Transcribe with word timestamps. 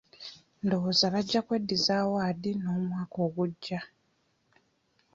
Ndowooza 0.65 1.05
bajja 1.13 1.39
kweddiza 1.45 1.91
awaadi 2.03 2.51
n'omwaka 2.57 3.17
ogujja. 3.27 3.79